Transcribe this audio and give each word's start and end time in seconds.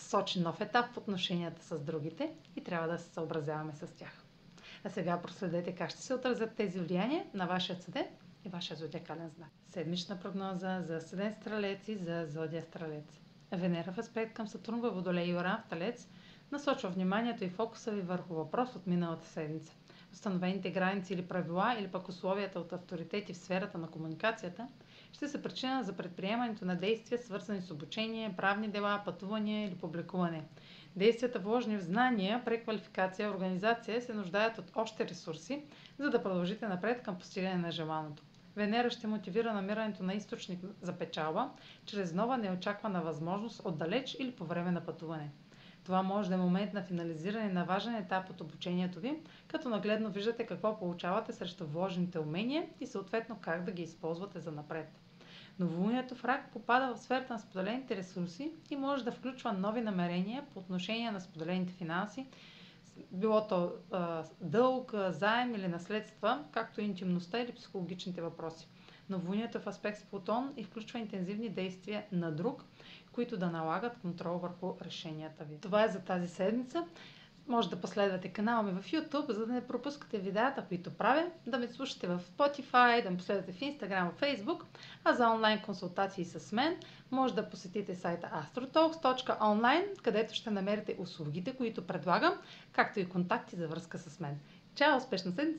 сочи 0.00 0.40
нов 0.40 0.60
етап 0.60 0.86
в 0.86 0.96
отношенията 0.96 1.62
с 1.62 1.80
другите 1.80 2.32
и 2.56 2.64
трябва 2.64 2.88
да 2.88 2.98
се 2.98 3.10
съобразяваме 3.10 3.72
с 3.72 3.86
тях. 3.88 4.24
А 4.84 4.90
сега 4.90 5.20
проследете 5.20 5.74
как 5.74 5.90
ще 5.90 6.02
се 6.02 6.14
отразят 6.14 6.54
тези 6.54 6.80
влияния 6.80 7.24
на 7.34 7.46
вашия 7.46 7.76
съден 7.76 8.06
и 8.44 8.48
вашия 8.48 8.76
зодиакален 8.76 9.28
знак. 9.28 9.48
Седмична 9.66 10.20
прогноза 10.20 10.80
за 10.80 11.00
съден 11.00 11.32
стрелец 11.32 11.88
и 11.88 11.96
за 11.96 12.26
зодия 12.26 12.62
стрелец. 12.62 13.20
Венера 13.52 13.92
в 13.92 13.98
аспект 13.98 14.32
към 14.32 14.46
Сатурн 14.46 14.80
във 14.80 14.94
Водолей 14.94 15.24
и 15.24 15.34
Оран 15.34 15.58
в 15.58 15.68
Талец 15.68 16.08
насочва 16.52 16.88
вниманието 16.88 17.44
и 17.44 17.48
фокуса 17.48 17.90
ви 17.90 18.00
върху 18.00 18.34
въпрос 18.34 18.76
от 18.76 18.86
миналата 18.86 19.26
седмица. 19.26 19.72
Установените 20.12 20.70
граници 20.70 21.14
или 21.14 21.22
правила 21.24 21.76
или 21.78 21.88
пък 21.88 22.08
условията 22.08 22.60
от 22.60 22.72
авторитети 22.72 23.32
в 23.32 23.36
сферата 23.36 23.78
на 23.78 23.88
комуникацията– 23.88 24.68
ще 25.12 25.28
са 25.28 25.42
причина 25.42 25.82
за 25.84 25.92
предприемането 25.92 26.64
на 26.64 26.76
действия, 26.76 27.18
свързани 27.18 27.60
с 27.60 27.70
обучение, 27.70 28.34
правни 28.36 28.68
дела, 28.68 29.02
пътуване 29.04 29.64
или 29.64 29.74
публикуване. 29.74 30.44
Действията, 30.96 31.38
вложени 31.38 31.76
в 31.76 31.82
знания, 31.84 32.42
преквалификация, 32.44 33.30
организация, 33.30 34.02
се 34.02 34.14
нуждаят 34.14 34.58
от 34.58 34.72
още 34.74 35.08
ресурси, 35.08 35.62
за 35.98 36.10
да 36.10 36.22
продължите 36.22 36.68
напред 36.68 37.02
към 37.02 37.18
постигане 37.18 37.54
на 37.54 37.70
желаното. 37.70 38.22
Венера 38.56 38.90
ще 38.90 39.06
мотивира 39.06 39.52
намирането 39.52 40.02
на 40.02 40.14
източник 40.14 40.60
за 40.82 40.92
печалба, 40.92 41.50
чрез 41.86 42.12
нова 42.14 42.38
неочаквана 42.38 43.02
възможност 43.02 43.60
отдалеч 43.64 44.16
или 44.18 44.32
по 44.32 44.44
време 44.44 44.70
на 44.70 44.80
пътуване. 44.80 45.30
Това 45.84 46.02
може 46.02 46.28
да 46.28 46.34
е 46.34 46.38
момент 46.38 46.72
на 46.72 46.82
финализиране 46.82 47.52
на 47.52 47.64
важен 47.64 47.94
етап 47.94 48.30
от 48.30 48.40
обучението 48.40 49.00
ви, 49.00 49.18
като 49.46 49.68
нагледно 49.68 50.10
виждате 50.10 50.46
какво 50.46 50.78
получавате 50.78 51.32
срещу 51.32 51.66
вложените 51.66 52.18
умения 52.18 52.66
и 52.80 52.86
съответно 52.86 53.38
как 53.40 53.64
да 53.64 53.72
ги 53.72 53.82
използвате 53.82 54.40
за 54.40 54.52
напред. 54.52 55.00
Новолунието 55.58 56.14
в 56.14 56.24
рак 56.24 56.52
попада 56.52 56.94
в 56.94 56.98
сферата 57.00 57.32
на 57.32 57.38
споделените 57.38 57.96
ресурси 57.96 58.52
и 58.70 58.76
може 58.76 59.04
да 59.04 59.12
включва 59.12 59.52
нови 59.52 59.80
намерения 59.80 60.44
по 60.52 60.58
отношение 60.58 61.10
на 61.10 61.20
споделените 61.20 61.72
финанси, 61.72 62.26
било 63.10 63.46
то 63.46 63.72
а, 63.90 64.24
дълг, 64.40 64.94
заем 65.08 65.54
или 65.54 65.68
наследства, 65.68 66.44
както 66.52 66.80
интимността 66.80 67.40
или 67.40 67.52
психологичните 67.52 68.22
въпроси. 68.22 68.68
Новолунието 69.10 69.60
в 69.60 69.66
аспект 69.66 69.98
с 69.98 70.04
Плутон 70.04 70.52
и 70.56 70.64
включва 70.64 70.98
интензивни 70.98 71.48
действия 71.48 72.04
на 72.12 72.32
друг, 72.32 72.64
които 73.12 73.36
да 73.36 73.50
налагат 73.50 73.98
контрол 74.02 74.38
върху 74.38 74.74
решенията 74.84 75.44
ви. 75.44 75.58
Това 75.60 75.84
е 75.84 75.88
за 75.88 76.00
тази 76.00 76.28
седмица. 76.28 76.84
Може 77.46 77.70
да 77.70 77.80
последвате 77.80 78.28
канала 78.28 78.62
ми 78.62 78.82
в 78.82 78.84
YouTube, 78.84 79.32
за 79.32 79.46
да 79.46 79.52
не 79.52 79.66
пропускате 79.66 80.18
видеята, 80.18 80.64
които 80.68 80.90
правя, 80.90 81.26
да 81.46 81.58
ме 81.58 81.68
слушате 81.68 82.06
в 82.06 82.20
Spotify, 82.20 83.02
да 83.02 83.10
ме 83.10 83.16
последвате 83.16 83.52
в 83.52 83.60
Instagram, 83.60 84.10
в 84.10 84.20
Facebook, 84.20 84.62
а 85.04 85.12
за 85.12 85.28
онлайн 85.30 85.62
консултации 85.62 86.24
с 86.24 86.52
мен 86.52 86.76
може 87.10 87.34
да 87.34 87.50
посетите 87.50 87.94
сайта 87.94 88.46
astrotalks.online, 88.54 90.02
където 90.02 90.34
ще 90.34 90.50
намерите 90.50 90.96
услугите, 90.98 91.56
които 91.56 91.86
предлагам, 91.86 92.34
както 92.72 93.00
и 93.00 93.08
контакти 93.08 93.56
за 93.56 93.68
връзка 93.68 93.98
с 93.98 94.20
мен. 94.20 94.38
Чао! 94.74 94.96
Успешна 94.96 95.32
седмица! 95.32 95.58